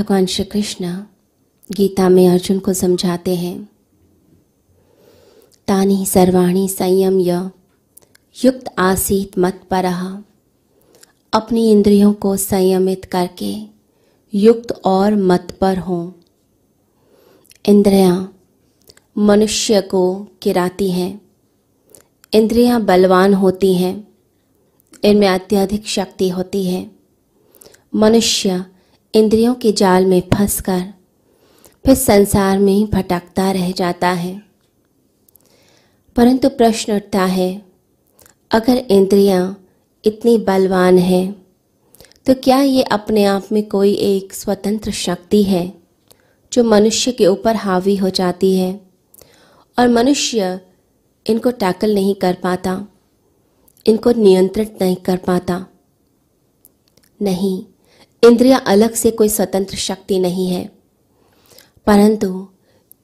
भगवान 0.00 0.26
श्री 0.26 0.44
कृष्ण 0.44 1.02
गीता 1.72 2.08
में 2.08 2.28
अर्जुन 2.28 2.58
को 2.58 2.72
समझाते 2.72 3.34
हैं। 3.34 3.68
तानी 5.68 6.06
सर्वाणी 6.06 6.68
संयम 6.68 7.20
य 7.20 7.50
युक्त 8.44 8.64
आसीत 8.78 9.38
मत 9.38 9.60
पर। 9.70 9.84
अपनी 11.32 11.70
इंद्रियों 11.70 12.12
को 12.12 12.36
संयमित 12.36 13.04
करके 13.04 13.56
युक्त 14.34 14.80
और 14.84 15.14
मत 15.14 15.58
पर 15.60 15.78
हों। 15.78 16.12
इंद्रियाँ 17.68 18.40
मनुष्य 19.18 19.80
को 19.80 20.26
किराती 20.42 20.90
हैं। 20.90 21.20
इंद्रियाँ 22.34 22.84
बलवान 22.84 23.34
होती 23.34 23.74
हैं। 23.74 24.08
इनमें 25.04 25.28
अत्यधिक 25.28 25.86
शक्ति 25.86 26.28
होती 26.28 26.64
है। 26.64 26.90
मनुष्य 27.94 28.64
इंद्रियों 29.14 29.54
के 29.54 29.72
जाल 29.72 30.06
में 30.06 30.20
फंसकर 30.34 30.80
फिर 31.86 31.94
संसार 31.94 32.58
में 32.58 32.72
ही 32.72 32.84
भटकता 32.86 33.50
रह 33.50 33.70
जाता 33.70 34.08
है। 34.08 34.42
परंतु 36.16 36.48
प्रश्न 36.48 36.96
उठता 36.96 37.24
है, 37.24 37.62
अगर 38.50 38.76
इंद्रियाँ 38.76 39.66
इतनी 40.04 40.36
बलवान 40.38 40.98
हैं 40.98 41.46
तो 42.26 42.34
क्या 42.34 42.60
ये 42.60 42.82
अपने 42.82 43.24
आप 43.24 43.48
में 43.52 43.62
कोई 43.68 43.92
एक 43.92 44.32
स्वतंत्र 44.32 44.90
शक्ति 44.90 45.42
है 45.42 45.72
जो 46.52 46.64
मनुष्य 46.64 47.12
के 47.12 47.26
ऊपर 47.26 47.56
हावी 47.56 47.96
हो 47.96 48.10
जाती 48.10 48.54
है 48.56 48.80
और 49.78 49.88
मनुष्य 49.88 50.60
इनको 51.26 51.50
टैकल 51.50 51.94
नहीं 51.94 52.14
कर 52.14 52.34
पाता, 52.34 52.86
इनको 53.86 54.12
नियंत्रित 54.12 54.78
नहीं 54.80 54.96
कर 54.96 55.16
पाता? 55.16 55.66
नहीं। 57.22 57.64
इंद्रिया 58.24 58.58
अलग 58.58 58.94
से 58.94 59.10
कोई 59.10 59.28
स्वतंत्र 59.28 59.76
शक्ति 59.76 60.18
नहीं 60.18 60.48
है। 60.48 60.72
परंतु 61.86 62.48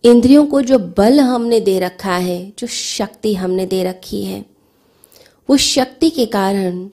इंद्रियों 0.05 0.47
को 0.47 0.63
जो 0.63 0.79
बल 0.79 1.21
हमने 1.21 1.61
दे 1.61 1.79
रखा 1.81 2.17
है, 2.17 2.53
जो 2.59 2.67
शक्ति 2.67 3.35
हमने 3.35 3.67
दे 3.67 3.85
रखी 3.85 4.25
है, 4.25 4.47
उस 5.49 5.61
शक्ति 5.61 6.11
के 6.11 6.27
कारण 6.27 6.85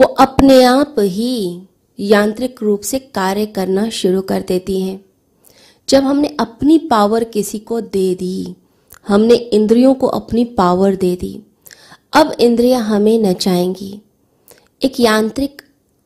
वो 0.00 0.04
अपने 0.04 0.64
आप 0.64 0.94
ही 0.98 1.62
यांत्रिक 2.00 2.62
रूप 2.62 2.80
से 2.80 2.98
कार्य 2.98 3.46
करना 3.46 3.90
शुरू 3.90 4.22
कर 4.22 4.42
देती 4.42 4.80
हैं। 4.80 5.04
जब 5.88 6.04
हमने 6.04 6.36
अपनी 6.40 6.78
पावर 6.78 7.24
किसी 7.24 7.58
को 7.58 7.80
दे 7.80 8.14
दी, 8.14 8.56
हमने 9.08 9.34
इंद्रियों 9.34 9.94
को 9.94 10.06
अपनी 10.06 10.44
पावर 10.44 10.96
दे 10.96 11.16
दी, 11.16 11.42
अब 12.12 12.36
इंद्रियाँ 12.40 12.82
हमें 12.82 13.18
नचाएँगी 13.18 14.00
एक 14.82 15.00
यांत्रिक 15.00 15.62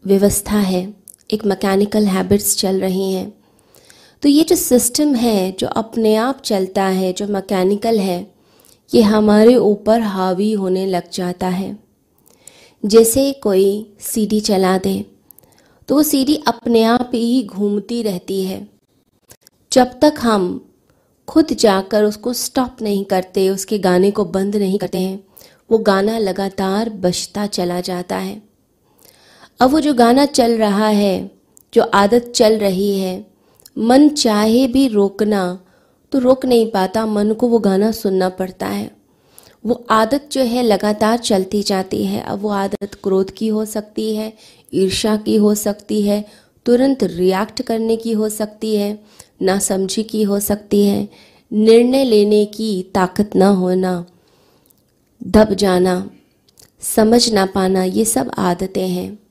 व्यवस्था 0.06 0.58
है। 0.58 1.05
एक 1.30 1.44
मैकेनिकल 1.46 2.06
हैबिट्स 2.06 2.56
चल 2.56 2.80
रही 2.80 3.12
हैं। 3.12 3.32
तो 4.22 4.28
ये 4.28 4.44
जो 4.44 4.56
सिस्टम 4.56 5.14
है, 5.14 5.52
जो 5.52 5.66
अपने 5.66 6.14
आप 6.16 6.42
चलता 6.42 6.84
है, 6.84 7.12
जो 7.12 7.26
मैकेनिकल 7.26 7.98
है, 7.98 8.26
ये 8.94 9.02
हमारे 9.02 9.56
ऊपर 9.56 10.00
हावी 10.00 10.52
होने 10.52 10.86
लग 10.86 11.10
जाता 11.10 11.48
है। 11.48 11.76
जैसे 12.84 13.32
कोई 13.32 13.94
सीडी 14.00 14.40
चला 14.40 14.78
दे 14.78 15.04
तो 15.88 15.94
वो 15.94 16.02
सीडी 16.02 16.34
अपने 16.46 16.82
आप 16.82 17.10
ही 17.14 17.42
घूमती 17.44 18.02
रहती 18.02 18.42
है। 18.44 18.68
जब 19.72 19.98
तक 20.00 20.14
हम 20.20 20.72
खुद 21.28 21.52
जाकर 21.52 22.04
उसको 22.04 22.32
स्टॉप 22.32 22.82
नहीं 22.82 23.04
करते, 23.04 23.48
उसके 23.50 23.78
गाने 23.78 24.10
को 24.10 24.24
बंद 24.24 24.56
नहीं 24.56 24.78
करते 24.78 24.98
हैं, 24.98 25.24
वो 25.70 25.78
गाना 25.78 26.18
लगातार 26.18 26.90
बजता 26.90 27.46
चला 27.46 27.80
जाता 27.80 28.16
है। 28.16 28.42
अब 29.60 29.70
वो 29.70 29.80
जो 29.80 29.94
गाना 29.94 30.24
चल 30.26 30.56
रहा 30.58 30.88
है, 30.88 31.30
जो 31.74 31.82
आदत 31.82 32.32
चल 32.36 32.58
रही 32.58 32.98
है, 32.98 33.26
मन 33.78 34.08
चाहे 34.08 34.66
भी 34.66 34.88
रोकना 34.88 35.62
तो 36.12 36.18
रोक 36.18 36.44
नहीं 36.46 36.70
पाता, 36.70 37.06
मन 37.06 37.32
को 37.32 37.48
वो 37.48 37.58
गाना 37.58 37.90
सुनना 37.90 38.28
पड़ता 38.28 38.66
है। 38.66 38.90
वो 39.66 39.86
आदत 39.90 40.28
जो 40.32 40.42
है 40.42 40.62
लगातार 40.62 41.18
चलती 41.18 41.62
जाती 41.62 42.04
है। 42.04 42.20
अब 42.20 42.40
वो 42.40 42.48
आदत 42.48 42.94
क्रोध 42.94 43.30
की 43.30 43.48
हो 43.48 43.64
सकती 43.64 44.14
है 44.16 44.32
ईर्षा 44.74 45.16
की 45.16 45.36
हो 45.36 45.54
सकती 45.54 46.02
है, 46.02 46.24
तुरंत 46.66 47.02
रिएक्ट 47.02 47.62
करने 47.62 47.96
की 47.96 48.12
हो 48.12 48.28
सकती 48.28 48.74
है, 48.76 48.98
नासमझी 49.42 50.02
की 50.02 50.22
हो 50.22 50.40
सकती 50.40 50.84
है। 50.86 51.08
निर्णय 51.52 52.04
लेने 52.04 52.44
की 52.44 52.82
ताकत 52.94 53.36
ना 53.36 53.48
होना, 53.48 54.04
दब 55.20 55.54
जाना, 55.54 56.10
समझ 56.80 57.32
ना 57.32 57.46
पाना, 57.46 57.84
ये 57.84 58.04
सब 58.04 58.30
आदतें 58.38 58.88
हैं। 58.88 59.25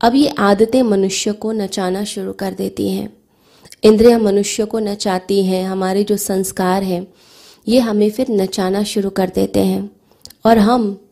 अब 0.00 0.14
ये 0.14 0.28
आदतें 0.28 0.82
मनुष्य 0.82 1.32
को 1.32 1.52
नचाना 1.52 2.04
शुरू 2.04 2.32
कर 2.32 2.54
देती 2.54 2.90
हैं। 2.90 3.16
इंद्रिया 3.84 4.18
मनुष्य 4.18 4.64
को 4.64 4.78
नचाती 4.78 5.44
हैं, 5.44 5.64
हमारे 5.64 6.04
जो 6.04 6.16
संस्कार 6.16 6.82
हैं, 6.82 7.06
ये 7.68 7.80
हमें 7.80 8.10
फिर 8.10 8.26
नचाना 8.30 8.82
शुरू 8.82 9.10
कर 9.10 9.28
देते 9.34 9.60
हैं। 9.60 9.90
और 10.46 10.58
हम 10.58 11.08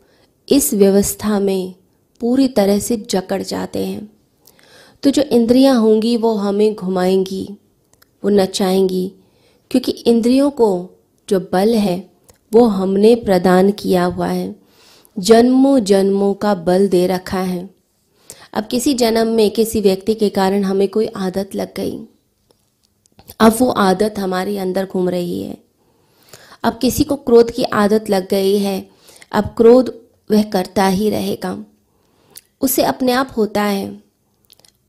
इस 0.49 0.73
व्यवस्था 0.73 1.39
में 1.39 1.73
पूरी 2.19 2.47
तरह 2.47 2.79
से 2.79 2.97
जकड़ 2.97 3.43
जाते 3.43 3.85
हैं। 3.85 4.11
तो 5.03 5.11
जो 5.11 5.21
इंद्रियाँ 5.21 5.81
होंगी, 5.81 6.17
वो 6.17 6.33
हमें 6.33 6.75
घुमाएँगी, 6.75 7.49
वो 8.23 8.29
नचाएँगी, 8.29 9.11
क्योंकि 9.71 9.91
इंद्रियों 9.91 10.49
को 10.49 10.89
जो 11.29 11.39
बल 11.39 11.75
है, 11.75 12.09
वो 12.53 12.65
हमने 12.65 13.15
प्रदान 13.15 13.71
किया 13.71 14.05
हुआ 14.05 14.27
है। 14.27 14.55
जन्मों 15.19 15.79
जन्मों 15.79 16.33
का 16.33 16.55
बल 16.55 16.87
दे 16.87 17.07
रखा 17.07 17.41
है। 17.41 17.78
अब 18.53 18.67
किसी 18.67 18.93
जन्म 18.93 19.27
में 19.27 19.51
किसी 19.51 19.81
व्यक्ति 19.81 20.13
के 20.13 20.29
कारण 20.29 20.63
हमें 20.63 20.87
कोई 20.87 21.07
आदत 21.07 21.49
लग 21.55 21.75
गई। 21.75 21.99
अब 23.39 23.55
वो 23.59 23.69
आदत 23.69 24.15
हमारे 24.19 24.57
अंदर 24.57 24.85
घूम 24.85 25.09
रही 25.09 25.41
है। 25.41 25.57
अब 26.63 26.79
किसी 26.81 27.03
को 27.03 27.15
क्रोध 27.15 27.51
की 27.51 27.63
आदत 27.63 28.09
लग 28.09 28.29
गई 28.29 28.57
है। 28.57 28.89
अब 29.31 29.45
क्रोध 29.45 30.01
वह 30.31 30.43
करता 30.43 30.87
ही 30.87 31.09
रहेगा। 31.09 31.65
उसे 32.61 32.83
अपने 32.83 33.11
आप 33.11 33.29
होता 33.37 33.63
है 33.63 34.03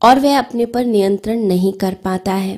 और 0.01 0.19
वह 0.19 0.39
अपने 0.39 0.65
पर 0.65 0.85
नियंत्रण 0.85 1.39
नहीं 1.39 1.73
कर 1.73 1.93
पाता 1.93 2.33
है। 2.33 2.57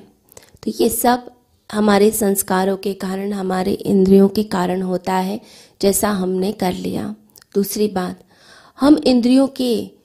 तो 0.64 0.72
ये 0.80 0.90
सब 0.90 1.32
हमारे 1.72 2.12
संस्कारों 2.12 2.78
के 2.78 2.94
कारण, 2.94 3.34
हमारे 3.34 3.74
इंद्रियों 3.74 4.30
के 4.30 4.44
कारण 4.44 4.82
होता 4.82 5.14
है, 5.14 5.42
जैसा 5.82 6.10
हमने 6.10 6.52
कर 6.52 6.74
लिया। 6.74 7.16
दूसरी 7.56 7.88
बात, 7.88 8.24
हम 8.80 8.98
इंद्रियों 8.98 9.48
के 9.48 10.03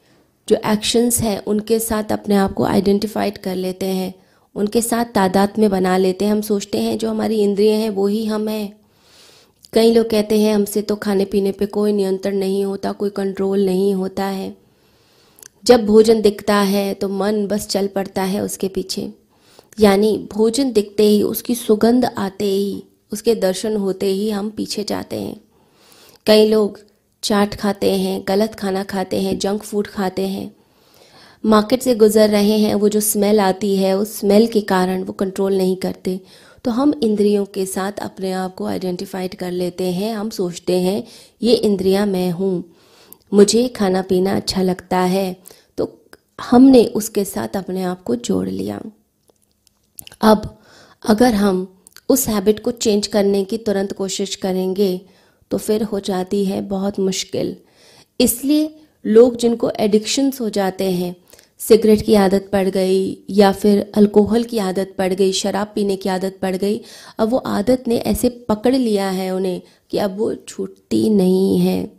जो 0.48 0.56
एक्शंस 0.66 1.20
हैं, 1.20 1.44
उनके 1.44 1.78
साथ 1.78 2.12
अपने 2.12 2.34
आप 2.34 2.52
को 2.52 2.64
आइडेंटिफाइड 2.64 3.38
कर 3.38 3.56
लेते 3.56 3.86
हैं, 3.86 4.14
उनके 4.54 4.80
साथ 4.82 5.04
तादाद 5.04 5.58
में 5.58 5.70
बना 5.70 5.96
लेते 5.96 6.24
हैं। 6.24 6.32
हम 6.32 6.40
सोचते 6.40 6.78
हैं, 6.78 6.98
जो 6.98 7.10
हमारी 7.10 7.40
इंद्रियाँ 7.42 7.78
हैं, 7.78 7.90
वो 7.90 8.06
ही 8.06 8.24
हम 8.24 8.48
हैं। 8.48 8.76
कई 9.72 9.92
लोग 9.94 10.10
कहते 10.10 10.40
हैं, 10.40 10.54
हमसे 10.54 10.82
तो 10.82 10.96
खाने 10.96 11.24
पीने 11.24 11.52
पे 11.52 11.66
कोई 11.66 11.92
नियंत्रण 11.92 12.36
नहीं 12.36 12.64
होता, 12.64 12.92
कोई 12.92 13.10
कंट्रोल 13.10 13.64
नहीं 13.66 13.94
होता 13.94 14.24
है। 14.24 14.56
जब 15.64 15.86
भोजन 15.86 16.20
दिखता 16.20 16.54
है 16.54 16.94
तो 16.94 17.08
मन 17.08 17.46
बस 17.46 17.66
चल 17.66 17.86
पड़ता 17.86 18.22
है 18.22 18.40
उसके 18.40 18.68
पीछे। 18.68 19.12
यानी 19.80 20.28
भोजन 20.32 20.72
दिखते 20.72 21.02
ही, 21.02 21.22
उसकी 21.22 21.54
सुगंध 21.54 22.04
आते 22.04 22.44
ही, 22.44 22.82
उसके 23.12 23.34
दर्शन 23.34 23.76
होते 23.76 24.06
ही 24.06 24.30
हम 24.30 24.50
पीछे 24.50 24.84
जाते 24.84 25.16
हैं। 25.16 25.40
कई 26.26 26.48
लोग 26.48 26.78
चाट 27.22 27.54
खाते 27.54 27.92
हैं, 27.92 28.22
गलत 28.28 28.54
खाना 28.54 28.82
खाते 28.84 29.20
हैं 29.22 29.38
जंक 29.38 29.62
फ़ूड 29.62 29.86
खाते 29.86 30.26
हैं। 30.28 30.50
मार्केट 31.44 31.82
से 31.82 31.94
गुजर 31.94 32.28
रहे 32.30 32.58
हैं, 32.58 32.74
वो 32.74 32.88
जो 32.88 33.00
स्मेल 33.00 33.40
आती 33.40 33.76
है, 33.76 33.96
उस 33.96 34.18
स्मेल 34.18 34.46
के 34.46 34.60
कारण 34.62 35.02
वो 35.02 35.12
कंट्रोल 35.14 35.56
नहीं 35.56 35.76
करते। 35.76 36.20
तो 36.64 36.70
हम 36.70 36.92
इंद्रियों 37.02 37.44
के 37.44 37.66
साथ 37.66 37.98
अपने 38.00 38.32
आप 38.32 38.54
को 38.54 38.66
आइडेंटिफाइड 38.66 39.34
कर 39.34 39.50
लेते 39.52 39.90
हैं, 39.92 40.14
हम 40.14 40.30
सोचते 40.30 40.80
हैं, 40.80 41.02
ये 41.42 41.54
इंद्रियाँ 41.54 42.06
मैं 42.06 42.30
हूँ। 42.30 42.64
मुझे 43.32 43.66
खाना 43.68 44.02
पीना 44.02 44.36
अच्छा 44.36 44.62
लगता 44.62 44.98
है 44.98 45.36
तो 45.78 45.90
हमने 46.38 46.84
उसके 46.96 47.24
साथ 47.24 47.56
अपने 47.56 47.82
आप 47.82 48.02
को 48.02 48.14
जोड़ 48.16 48.48
लिया। 48.48 48.80
अब 50.22 50.58
अगर 51.04 51.34
हम 51.34 51.66
उस 52.08 52.26
हैबिट 52.28 52.60
को 52.60 52.70
चेंज 52.70 53.06
करने 53.06 53.44
की 53.44 53.58
तुरंत 53.58 53.92
कोशिश 53.92 54.34
करेंगे 54.36 54.90
तो 55.50 55.58
फिर 55.58 55.82
हो 55.82 56.00
जाती 56.00 56.44
है 56.44 56.60
बहुत 56.60 56.98
मुश्किल। 57.00 57.56
इसलिए 58.20 58.74
लोग 59.06 59.36
जिनको 59.36 59.70
एडिक्शंस 59.70 60.40
हो 60.40 60.48
जाते 60.48 60.90
हैं 60.92 61.16
सिगरेट 61.60 62.02
की 62.02 62.14
आदत 62.14 62.48
पड़ 62.52 62.68
गई 62.68 63.24
या 63.30 63.52
फिर 63.52 63.92
अल्कोहल 63.94 64.44
की 64.44 64.58
आदत 64.58 64.94
पड़ 64.98 65.12
गई, 65.12 65.32
शराब 65.32 65.72
पीने 65.74 65.96
की 65.96 66.08
आदत 66.08 66.38
पड़ 66.42 66.56
गई, 66.56 66.80
अब 67.18 67.28
वो 67.28 67.38
आदत 67.38 67.84
ने 67.88 67.96
ऐसे 67.96 68.28
पकड़ 68.28 68.74
लिया 68.74 69.10
है 69.10 69.30
उन्हें 69.30 69.62
कि 69.90 69.98
अब 69.98 70.18
वो 70.18 70.34
छूटती 70.34 71.08
नहीं 71.10 71.58
है। 71.58 71.98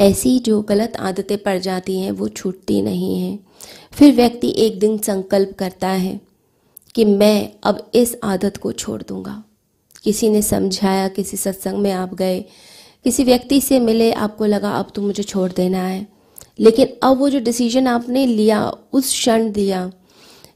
ऐसी 0.00 0.38
जो 0.38 0.60
गलत 0.62 0.96
आदतें 0.96 1.38
पड़ 1.38 1.58
जाती 1.58 1.98
हैं, 2.00 2.10
वो 2.10 2.28
छूटती 2.28 2.82
नहीं 2.82 3.18
हैं। 3.20 3.38
फिर 3.92 4.14
व्यक्ति 4.14 4.54
एक 4.56 4.78
दिन 4.78 4.98
संकल्प 4.98 5.54
करता 5.58 5.88
है 5.88 6.20
कि 6.94 7.04
मैं 7.04 7.50
अब 7.64 7.90
इस 7.94 8.16
आदत 8.24 8.56
को 8.56 8.72
छोड़ 8.72 9.02
दूँगा। 9.02 9.42
किसी 10.04 10.28
ने 10.28 10.42
समझाया, 10.42 11.08
किसी 11.08 11.36
सत्संग 11.36 11.78
में 11.78 11.92
आप 11.92 12.14
गए 12.14 12.44
किसी 13.06 13.24
व्यक्ति 13.24 13.60
से 13.60 13.78
मिले, 13.80 14.12
आपको 14.12 14.44
लगा, 14.44 14.70
अब 14.70 14.88
तो 14.94 15.02
मुझे 15.02 15.22
छोड़ 15.22 15.50
देना 15.52 15.82
है। 15.82 16.06
लेकिन 16.60 16.88
अब 17.02 17.18
वो 17.18 17.28
जो 17.30 17.40
डिसीज़न 17.40 17.86
आपने 17.86 18.26
लिया, 18.26 18.60
उस 18.92 19.10
क्षण 19.10 19.50
दिया, 19.52 19.90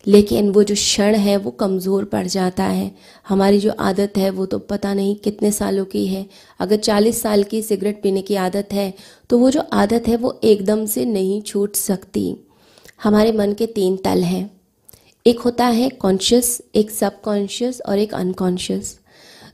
लेकिन 0.06 0.50
वो 0.50 0.62
जो 0.62 0.74
क्षण 0.74 1.14
है, 1.14 1.36
वो 1.36 1.50
कमज़ोर 1.50 2.04
पड़ 2.04 2.26
जाता 2.26 2.64
है। 2.64 2.90
हमारी 3.28 3.58
जो 3.58 3.72
आदत 3.80 4.12
है, 4.16 4.30
वो 4.30 4.46
तो 4.46 4.58
पता 4.58 4.94
नहीं 4.94 5.14
कितने 5.16 5.50
सालों 5.52 5.84
की 5.84 6.06
है। 6.06 6.26
अगर 6.60 6.76
40 6.76 7.20
साल 7.22 7.42
की 7.42 7.62
सिगरेट 7.62 8.02
पीने 8.02 8.22
की 8.22 8.34
आदत 8.34 8.72
है 8.72 8.92
तो 9.30 9.38
वो 9.38 9.50
जो 9.50 9.60
आदत 9.72 10.08
है, 10.08 10.16
वो 10.16 10.40
एकदम 10.44 10.84
से 10.86 11.04
नहीं 11.04 11.40
छूट 11.42 11.76
सकती। 11.76 12.36
हमारे 13.02 13.32
मन 13.32 13.52
के 13.52 13.66
तीन 13.66 13.96
तल 13.96 14.22
हैं। 14.22 14.50
एक 15.26 15.40
होता 15.40 15.66
है 15.66 15.88
कॉन्शियस 15.88 16.60
एक 16.74 16.90
सब 16.90 17.20
कॉन्शियस 17.20 17.80
और 17.80 17.98
एक 17.98 18.14
अनकॉन्शियस 18.14 18.98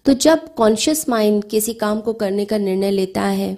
तो 0.07 0.13
जब 0.13 0.55
कॉन्शियस 0.55 1.09
माइंड 1.09 1.45
किसी 1.45 1.73
काम 1.75 2.01
को 2.01 2.13
करने 2.13 2.45
का 2.45 2.59
निर्णय 2.59 2.91
लेता 2.91 3.23
है 3.23 3.57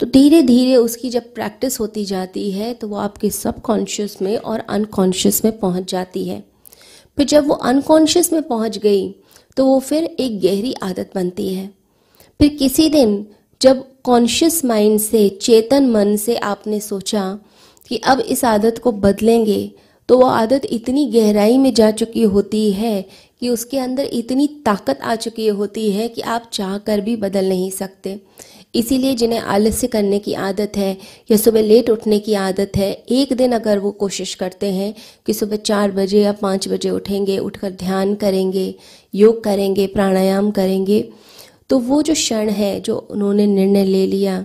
तो 0.00 0.06
धीरे 0.06 0.42
धीरे 0.42 0.74
उसकी 0.76 1.10
जब 1.10 1.32
प्रैक्टिस 1.34 1.78
होती 1.80 2.04
जाती 2.04 2.50
है 2.50 2.72
तो 2.74 2.88
वो 2.88 2.96
आपके 2.96 3.30
सब 3.30 3.60
कॉन्शियस 3.60 4.20
में 4.22 4.36
और 4.36 4.60
अनकॉन्शियस 4.60 5.44
में 5.44 5.58
पहुँच 5.58 5.90
जाती 5.90 6.24
है। 6.28 6.42
फिर 7.18 7.26
जब 7.26 7.46
वो 7.48 7.54
अनकॉन्शियस 7.54 8.32
में 8.32 8.42
पहुँच 8.42 8.78
गई 8.78 9.08
तो 9.56 9.66
वो 9.66 9.78
फिर 9.80 10.04
एक 10.04 10.40
गहरी 10.40 10.72
आदत 10.82 11.10
बनती 11.14 11.52
है। 11.54 11.66
फिर 12.40 12.48
किसी 12.48 12.88
दिन 12.88 13.26
जब 13.60 13.84
कॉन्शियस 14.04 14.64
माइंड 14.64 14.98
से, 15.00 15.28
चेतन 15.28 15.90
मन 15.90 16.16
से 16.16 16.36
आपने 16.36 16.80
सोचा 16.80 17.38
कि 17.88 17.96
अब 17.96 18.20
इस 18.20 18.44
आदत 18.44 18.78
को 18.78 18.92
बदलेंगे 18.92 19.72
तो 20.08 20.18
वो 20.18 20.26
आदत 20.26 20.62
इतनी 20.64 21.06
गहराई 21.06 21.56
में 21.58 21.72
जा 21.74 21.90
चुकी 21.90 22.22
होती 22.24 22.70
है 22.72 23.04
कि 23.42 23.48
उसके 23.48 23.78
अंदर 23.78 24.08
इतनी 24.12 24.46
ताकत 24.66 25.00
आ 25.02 25.14
चुकी 25.16 25.46
होती 25.48 25.90
है 25.90 26.08
कि 26.08 26.20
आप 26.20 26.48
चाह 26.52 26.76
कर 26.78 27.00
भी 27.00 27.16
बदल 27.16 27.48
नहीं 27.48 27.70
सकते। 27.70 28.20
इसीलिए 28.74 29.14
जिन्हें 29.14 29.38
आलस्य 29.40 29.86
करने 29.86 30.18
की 30.18 30.32
आदत 30.34 30.72
है 30.76 30.96
या 31.30 31.36
सुबह 31.36 31.62
लेट 31.62 31.90
उठने 31.90 32.18
की 32.18 32.34
आदत 32.34 32.72
है, 32.76 32.90
एक 32.92 33.32
दिन 33.32 33.52
अगर 33.52 33.78
वो 33.78 33.90
कोशिश 33.92 34.34
करते 34.34 34.72
हैं 34.72 34.94
कि 35.26 35.34
सुबह 35.34 35.56
चार 35.56 35.90
बजे 35.90 36.22
या 36.22 36.32
पाँच 36.32 36.68
बजे 36.68 36.90
उठेंगे, 36.90 37.38
उठकर 37.38 37.70
ध्यान 37.70 38.14
करेंगे, 38.14 38.74
योग 39.14 39.42
करेंगे, 39.44 39.86
प्राणायाम 39.86 40.50
करेंगे 40.50 41.08
तो 41.70 41.78
वो 41.78 42.02
जो 42.02 42.14
क्षण 42.14 42.48
है 42.50 42.80
जो 42.80 42.96
उन्होंने 43.10 43.46
निर्णय 43.46 43.84
ले 43.84 44.06
लिया 44.06 44.44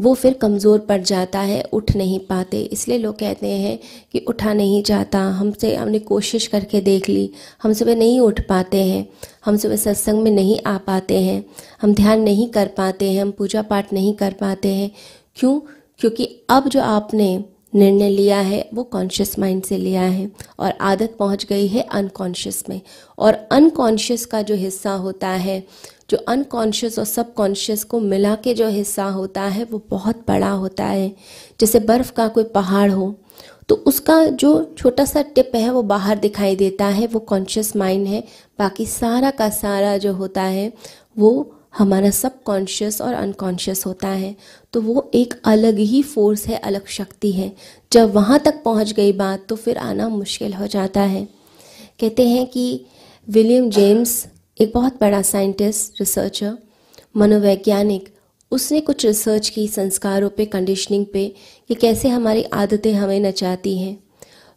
वो 0.00 0.14
फिर 0.14 0.34
कमज़ोर 0.34 0.78
पड़ 0.78 1.02
जाता 1.02 1.40
है, 1.40 1.62
उठ 1.62 1.96
नहीं 1.96 2.18
पाते। 2.20 2.60
इसलिए 2.60 2.98
लोग 2.98 3.18
कहते 3.18 3.48
हैं 3.48 3.78
कि 4.12 4.18
उठा 4.18 4.52
नहीं 4.52 4.82
जाता। 4.82 5.20
हमसे 5.20 5.76
हमने 5.76 5.98
कोशिश 5.98 6.46
करके 6.46 6.80
देख 6.80 7.08
ली। 7.08 7.30
हम 7.62 7.72
सुबह 7.72 7.94
नहीं 7.94 8.20
उठ 8.20 8.40
पाते 8.40 8.84
हैं। 8.84 9.08
हम 9.44 9.56
सुबह 9.56 9.76
सत्संग 9.76 10.22
में 10.22 10.30
नहीं 10.30 10.60
आ 10.66 10.78
पाते 10.78 11.20
हैं। 11.20 11.44
हम 11.82 11.94
ध्यान 11.94 12.20
नहीं 12.20 12.48
कर 12.48 12.66
पाते 12.66 13.12
हैं। 13.12 13.22
हम 13.22 13.30
पूजा 13.30 13.62
पाठ 13.62 13.92
नहीं 13.92 14.14
कर 14.14 14.32
पाते 14.32 14.68
हैं। 14.68 14.90
क्यों? 15.36 15.60
क्योंकि 15.98 16.46
अब 16.50 16.68
जो 16.68 16.80
आपने 16.80 17.44
निर्णय 17.72 18.08
लिया 18.08 18.38
है, 18.40 18.68
वो 18.74 18.82
कॉन्शियस 18.84 19.38
माइंड 19.38 19.62
से 19.62 19.76
लिया 19.76 20.02
है 20.02 20.30
और 20.58 20.72
आदत 20.80 21.14
पहुँच 21.18 21.44
गई 21.44 21.66
है 21.66 21.82
अनकॉन्शियस 21.82 22.64
में। 22.68 22.80
और 23.18 23.34
अनकॉन्शियस 23.52 24.26
का 24.26 24.42
जो 24.42 24.54
हिस्सा 24.54 24.92
होता 24.92 25.28
है, 25.28 25.62
जो 26.10 26.16
अनकॉन्शियस 26.18 26.98
और 26.98 27.04
सबकॉन्शियस 27.04 27.84
को 27.84 28.00
मिला 28.00 28.34
के 28.34 28.54
जो 28.54 28.68
हिस्सा 28.68 29.04
होता 29.04 29.42
है, 29.42 29.64
वो 29.64 29.82
बहुत 29.90 30.24
बड़ा 30.28 30.50
होता 30.50 30.84
है। 30.84 31.12
जैसे 31.60 31.80
बर्फ़ 31.80 32.12
का 32.12 32.28
कोई 32.28 32.44
पहाड़ 32.44 32.90
हो 32.90 33.14
तो 33.68 33.74
उसका 33.86 34.24
जो 34.26 34.50
छोटा 34.78 35.04
सा 35.04 35.22
टिप 35.24 35.52
है, 35.54 35.70
वो 35.70 35.82
बाहर 35.82 36.18
दिखाई 36.18 36.56
देता 36.56 36.86
है, 36.86 37.06
वो 37.06 37.20
कॉन्शियस 37.20 37.74
माइंड 37.76 38.06
है। 38.06 38.22
बाकी 38.58 38.86
सारा 38.86 39.30
का 39.30 39.48
सारा 39.50 39.96
जो 39.96 40.12
होता 40.12 40.42
है, 40.42 40.72
वो 41.18 41.52
हमारा 41.74 42.10
सब 42.10 42.42
कॉन्शियस 42.42 43.00
और 43.00 43.14
अनकॉन्शियस 43.14 43.84
होता 43.86 44.08
है 44.08 44.34
तो 44.72 44.80
वो 44.82 45.10
एक 45.14 45.34
अलग 45.44 45.78
ही 45.78 46.02
फोर्स 46.02 46.46
है, 46.46 46.56
अलग 46.56 46.86
शक्ति 46.88 47.32
है। 47.32 47.52
जब 47.92 48.12
वहाँ 48.14 48.38
तक 48.38 48.62
पहुँच 48.64 48.92
गई 48.92 49.12
बात 49.12 49.46
तो 49.48 49.56
फिर 49.56 49.78
आना 49.78 50.08
मुश्किल 50.08 50.54
हो 50.54 50.66
जाता 50.66 51.00
है। 51.00 51.24
कहते 52.00 52.28
हैं 52.28 52.46
कि 52.46 52.86
विलियम 53.28 53.70
जेम्स, 53.70 54.26
एक 54.58 54.72
बहुत 54.74 55.00
बड़ा 55.00 55.22
साइंटिस्ट 55.22 56.00
रिसर्चर 56.00 56.56
मनोवैज्ञानिक, 57.16 58.08
उसने 58.52 58.80
कुछ 58.80 59.06
रिसर्च 59.06 59.48
की 59.48 59.66
संस्कारों 59.68 60.28
पे 60.30 60.44
कंडीशनिंग 60.46 61.06
पे, 61.06 61.26
कि 61.68 61.74
कैसे 61.74 62.08
हमारी 62.08 62.42
आदतें 62.42 62.92
हमें 62.94 63.20
नचाती 63.20 63.78
हैं। 63.78 63.98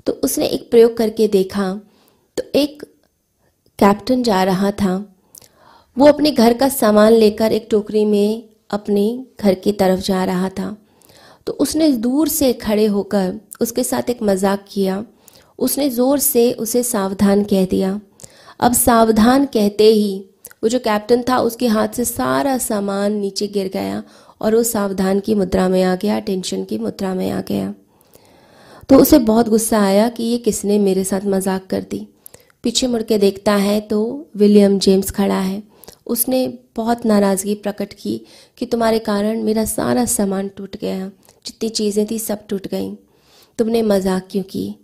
तो 0.06 0.14
उसने 0.14 0.46
एक 0.46 0.70
प्रयोग 0.72 0.96
करके 0.98 1.28
देखा 1.28 1.74
तो 2.38 2.44
एक 2.56 2.84
कैप्टन 3.80 4.24
जा 4.24 4.44
रहा 4.44 4.72
था। 4.72 5.13
वो 5.98 6.06
अपने 6.06 6.32
घर 6.32 6.54
का 6.54 6.68
सामान 6.70 7.12
लेकर 7.14 7.52
एक 7.52 7.68
टोकरी 7.72 8.04
में 8.06 8.44
अपने 8.72 9.04
घर 9.40 9.54
की 9.56 9.72
तरफ़ 9.72 10.00
जा 10.02 10.24
रहा 10.26 10.50
था। 10.50 10.76
तो 11.48 11.54
उसने 11.54 11.90
दूर 11.98 12.28
से 12.28 12.52
खड़े 12.56 12.86
होकर 12.86 13.34
उसके 13.62 13.84
साथ 13.84 14.10
एक 14.10 14.22
मज़ाक 14.24 14.66
किया। 14.70 15.04
उसने 15.60 15.90
ज़ोर 15.90 16.20
से 16.20 16.52
उसे 16.54 16.82
सावधान 16.84 17.44
कह 17.44 17.66
दिया। 17.66 18.00
अब 18.60 18.74
सावधान 18.74 19.46
कहते 19.46 19.84
ही 19.86 20.24
वो 20.64 20.70
जो 20.70 20.80
कैप्टन 20.80 21.24
था 21.30 21.38
उसके 21.40 21.68
हाथ 21.68 21.88
से 21.90 22.06
सारा 22.06 22.58
सामान 22.60 23.14
नीचे 23.14 23.48
गिर 23.48 23.70
गया 23.74 24.02
और 24.42 24.56
वो 24.56 24.64
सावधान 24.64 25.20
की 25.20 25.36
मुद्रा 25.36 25.68
में 25.70 25.82
आ 25.84 25.96
गया, 25.96 26.20
टेंशन 26.20 26.64
की 26.64 26.78
मुद्रा 26.78 27.14
में 27.14 27.30
आ 27.32 27.42
गया। 27.42 27.74
तो 28.90 28.98
उसे 28.98 29.20
बहुत 29.22 29.50
गुस्सा 29.50 29.82
आया 29.82 30.08
कि 30.10 30.24
ये 30.24 30.38
किसने 30.40 30.80
मेरे 30.80 31.04
साथ 31.04 31.26
मज़ाक 31.28 31.68
कर 31.68 31.82
दी। 31.82 32.08
पीछे 32.64 32.88
मुड़ 32.88 33.02
के 33.02 33.18
देखता 33.18 33.56
है 33.58 33.80
तो 33.82 34.02
विलियम 34.38 34.78
जेम्स 34.80 35.12
खड़ा 35.12 35.40
है। 35.40 35.62
उसने 36.08 36.48
बहुत 36.76 37.06
नाराज़गी 37.06 37.56
प्रकट 37.56 37.94
की 37.94 38.22
कि 38.58 38.66
तुम्हारे 38.66 39.00
कारण 39.02 39.42
मेरा 39.44 39.66
सारा 39.66 40.06
सामान 40.06 40.48
टूट 40.48 40.78
गया, 40.78 41.08
जितनी 41.46 41.70
चीज़ें 41.72 42.06
थी 42.12 42.20
सब 42.20 42.48
टूट 42.48 42.68
गई। 42.68 42.94
तुमने 43.60 43.82
मज़ाक 43.82 44.28
क्यों 44.32 44.44
की? 44.44 44.76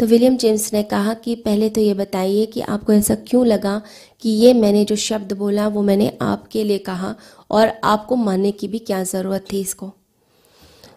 तो 0.00 0.06
विलियम 0.06 0.36
जेम्स 0.36 0.72
ने 0.72 0.82
कहा 0.82 1.14
कि 1.14 1.34
पहले 1.36 1.68
तो 1.68 1.80
ये 1.80 1.94
बताइए 1.94 2.44
कि 2.46 2.60
आपको 2.62 2.92
ऐसा 2.92 3.14
क्यों 3.28 3.46
लगा 3.46 3.80
कि 4.22 4.30
ये 4.30 4.52
मैंने 4.54 4.84
जो 4.84 4.96
शब्द 4.96 5.32
बोला 5.32 5.66
वो 5.68 5.82
मैंने 5.82 6.12
आपके 6.22 6.64
लिए 6.64 6.78
कहा 6.80 7.14
और 7.50 7.72
आपको 7.84 8.16
मानने 8.16 8.52
की 8.52 8.68
भी 8.68 8.78
क्या 8.80 9.02
ज़रूरत 9.04 9.46
थी 9.52 9.60
इसको? 9.60 9.92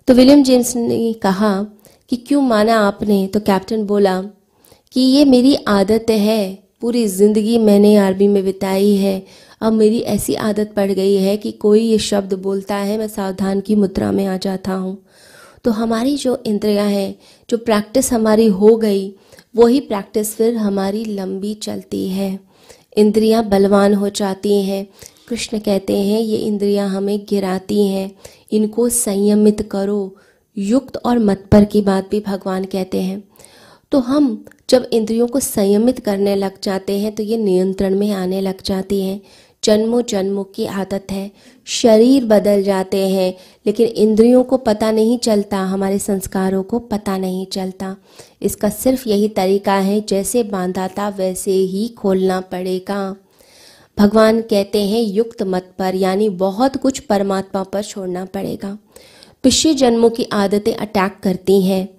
तो 0.07 0.13
विलियम 0.13 0.43
जेम्स 0.43 0.75
ने 0.75 1.13
कहा 1.13 1.53
कि 2.09 2.17
क्यों 2.17 2.41
माना 2.41 2.79
आपने? 2.79 3.25
तो 3.27 3.39
कैप्टन 3.39 3.85
बोला 3.85 4.21
कि 4.91 5.01
ये 5.01 5.25
मेरी 5.25 5.55
आदत 5.67 6.09
है, 6.09 6.53
पूरी 6.81 7.07
ज़िंदगी 7.07 7.57
मैंने 7.59 7.95
आर्मी 7.97 8.27
में 8.27 8.43
बिताई 8.43 8.95
है 8.95 9.23
अब 9.61 9.73
मेरी 9.73 9.99
ऐसी 9.99 10.35
आदत 10.35 10.73
पड़ 10.75 10.91
गई 10.91 11.15
है 11.15 11.37
कि 11.37 11.51
कोई 11.51 11.81
ये 11.81 11.97
शब्द 11.97 12.33
बोलता 12.33 12.75
है, 12.75 12.97
मैं 12.97 13.07
सावधान 13.07 13.59
की 13.59 13.75
मुद्रा 13.75 14.11
में 14.11 14.25
आ 14.25 14.37
जाता 14.37 14.73
हूँ। 14.73 14.97
तो 15.63 15.71
हमारी 15.71 16.17
जो 16.17 16.43
इंद्रियाँ 16.45 16.87
हैं, 16.87 17.15
जो 17.49 17.57
प्रैक्टिस 17.57 18.13
हमारी 18.13 18.47
हो 18.47 18.75
गई, 18.75 19.15
वही 19.55 19.79
प्रैक्टिस 19.79 20.35
फिर 20.35 20.55
हमारी 20.55 21.05
लंबी 21.05 21.53
चलती 21.53 22.09
है। 22.09 22.39
इंद्रियाँ 22.97 23.49
बलवान 23.49 23.93
हो 23.93 24.09
जाती 24.09 24.62
हैं। 24.62 24.88
कृष्ण 25.27 25.59
कहते 25.59 25.97
हैं, 25.97 26.21
ये 26.21 26.38
इंद्रियाँ 26.38 26.89
हमें 26.89 27.25
गिराती 27.29 27.88
हैं। 27.88 28.12
इनको 28.51 28.89
संयमित 28.89 29.69
करो। 29.71 30.15
युक्त 30.57 30.97
और 30.97 31.19
मत 31.19 31.45
पर 31.51 31.63
की 31.63 31.81
बात 31.81 32.09
भी 32.09 32.19
भगवान 32.19 32.65
कहते 32.65 33.01
हैं। 33.01 33.24
तो 33.91 34.00
हम 34.00 34.45
जब 34.69 34.89
इंद्रियों 34.93 35.27
को 35.27 35.39
संयमित 35.39 36.00
करने 36.00 36.36
लग 36.36 36.51
जाते 36.63 37.00
हैं 37.00 37.15
तो 37.15 37.24
ये 37.24 37.38
नियंत्रण 37.38 37.95
में 37.95 38.12
आने 38.12 38.41
लग 38.41 38.62
जाती 38.65 39.01
हैं। 39.01 39.21
जन्मों 39.63 40.01
जन्मों 40.10 40.44
की 40.44 40.65
आदत 40.65 41.08
है। 41.12 41.32
शरीर 41.65 42.25
बदल 42.25 42.63
जाते 42.63 43.10
हैं, 43.10 43.36
लेकिन 43.65 43.88
इंद्रियों 43.88 44.44
को 44.44 44.58
पता 44.58 44.91
नहीं 44.91 45.20
चलता, 45.20 45.58
हमारे 45.58 46.00
संस्कारों 46.00 46.63
को 46.63 46.80
पता 46.80 47.18
नहीं 47.18 47.46
चलता। 47.46 47.98
इसका 48.41 48.70
सिर्फ़ 48.70 49.10
यही 49.10 49.27
तरीका 49.27 49.74
है, 49.74 50.01
जैसे 50.01 50.44
बांधा 50.44 50.88
था, 50.88 51.10
वैसे 51.10 51.51
ही 51.51 51.88
खोलना 51.88 52.41
पड़ेगा। 52.41 53.15
भगवान 54.00 54.41
कहते 54.41 54.82
हैं, 54.82 55.01
युक्त 55.01 55.44
मत 55.44 55.74
पर, 55.80 55.96
यानी 55.96 56.30
बहुत 56.30 56.77
कुछ 56.77 57.00
परमात्मा 57.00 57.63
पर 57.63 57.84
छोड़ना 57.84 58.25
पड़ेगा। 58.25 58.77
पिछले 59.44 59.74
जन्मों 59.74 60.10
की 60.10 60.27
आदतें 60.34 60.74
अटैक 60.74 61.20
करती 61.24 61.62
हैं, 61.62 61.89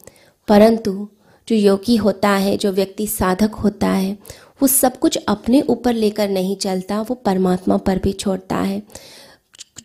परंतु 0.48 1.08
जो 1.52 1.58
योगी 1.58 1.96
होता 1.96 2.28
है, 2.28 2.56
जो 2.56 2.72
व्यक्ति 2.72 3.06
साधक 3.06 3.54
होता 3.54 3.88
है, 3.88 4.18
वो 4.62 4.68
सब 4.68 4.98
कुछ 4.98 5.18
अपने 5.28 5.60
ऊपर 5.60 5.94
लेकर 5.94 6.28
नहीं 6.28 6.56
चलता, 6.56 7.00
वो 7.00 7.14
परमात्मा 7.14 7.76
पर 7.76 7.98
भी 7.98 8.12
छोड़ता 8.12 8.56
है। 8.56 8.82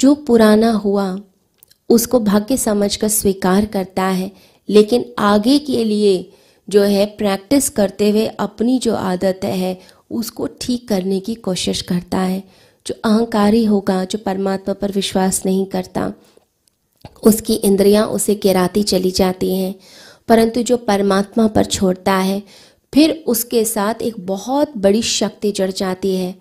जो 0.02 0.16
पुराना 0.16 0.72
हुआ, 0.72 1.20
उसको 1.90 2.20
भाग्य 2.20 2.58
समझकर 2.58 3.08
स्वीकार 3.08 3.66
करता 3.66 4.04
है, 4.04 4.32
लेकिन 4.70 5.06
आगे 5.20 5.60
के 5.60 5.84
लिए 5.84 6.32
जो 6.70 6.82
है 6.82 7.06
प्रैक्टिस 7.06 7.70
करते 7.70 8.10
हुए 8.10 8.26
अपनी 8.26 8.80
जो 8.80 8.96
आदत 8.96 9.40
है, 9.44 9.80
उसको 10.12 10.48
ठीक 10.62 10.88
करने 10.88 11.20
की 11.20 11.36
कोशिश 11.36 11.82
करता 11.82 12.20
है। 12.20 12.44
जो 12.88 12.96
अहंकारी 13.06 13.66
होगा, 13.66 14.06
जो 14.06 14.20
परमात्मा 14.20 14.74
पर 14.74 14.92
विश्वास 14.92 15.46
नहीं 15.46 15.66
करता, 15.66 16.14
उसकी 17.24 17.54
इंद्रियाँ 17.54 18.08
उसे 18.08 18.36
गिराती 18.36 18.84
चली 18.84 19.12
जाती 19.12 19.56
हैं। 19.56 19.76
परंतु 20.28 20.62
जो 20.62 20.78
परमात्मा 20.78 21.48
पर 21.48 21.66
छोड़ता 21.66 22.14
है, 22.14 22.42
फिर 22.94 23.24
उसके 23.28 23.64
साथ 23.66 24.02
एक 24.02 24.16
बहुत 24.20 24.78
बड़ी 24.78 25.02
शक्ति 25.02 25.52
जड़ 25.52 25.72
जाती 25.72 26.16
है। 26.16 26.36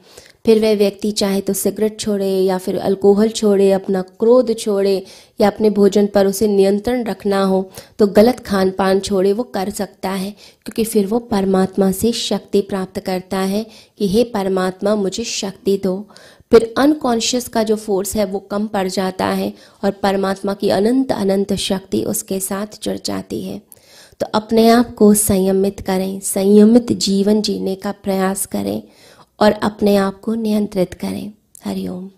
फिर 0.46 0.60
वह 0.60 0.74
व्यक्ति 0.76 1.10
चाहे 1.10 1.40
तो 1.40 1.52
सिगरेट 1.52 1.98
छोड़े 2.00 2.28
या 2.28 2.56
फिर 2.58 2.78
अल्कोहल 2.78 3.28
छोड़े, 3.28 3.70
अपना 3.72 4.02
क्रोध 4.02 4.54
छोड़े 4.58 5.02
या 5.40 5.46
अपने 5.46 5.70
भोजन 5.70 6.06
पर 6.06 6.26
उसे 6.26 6.48
नियंत्रण 6.48 7.02
रखना 7.04 7.42
हो 7.42 7.70
तो 7.98 8.06
गलत 8.06 8.40
खान 8.40 8.70
पान 8.70 9.00
छोड़े 9.00 9.32
वो 9.32 9.42
कर 9.42 9.70
सकता 9.70 10.10
है, 10.10 10.30
क्योंकि 10.30 10.84
फिर 10.84 11.06
वो 11.06 11.18
परमात्मा 11.18 11.90
से 11.92 12.12
शक्ति 12.12 12.60
प्राप्त 12.60 13.00
करता 13.00 13.38
है 13.38 13.66
कि, 13.98 14.08
हे 14.08 14.24
परमात्मा, 14.24 14.94
मुझे 14.94 15.24
शक्ति 15.24 15.80
दो। 15.84 16.08
फिर 16.52 16.74
अनकॉन्शियस 16.78 17.48
का 17.48 17.62
जो 17.62 17.76
फोर्स 17.76 18.16
है, 18.16 18.24
वो 18.24 18.38
कम 18.40 18.66
पड़ 18.66 18.88
जाता 18.88 19.26
है 19.26 19.52
और 19.84 19.90
परमात्मा 19.92 20.54
की 20.54 20.68
अनंत 20.68 21.12
अनंत 21.12 21.52
शक्ति 21.52 22.04
उसके 22.04 22.40
साथ 22.40 22.82
जुड़ 22.82 22.96
जाती 23.04 23.42
है। 23.42 23.60
तो 24.20 24.26
अपने 24.34 24.68
आप 24.68 24.94
को 24.94 25.14
संयमित 25.14 25.80
करें, 25.80 26.20
संयमित 26.20 26.92
जीवन 26.92 27.42
जीने 27.42 27.74
का 27.74 27.92
प्रयास 27.92 28.46
करें 28.46 28.82
और 29.40 29.52
अपने 29.52 29.96
आप 29.96 30.20
को 30.20 30.34
नियंत्रित 30.34 30.94
करें। 30.94 31.32
हरिओम 31.64 32.10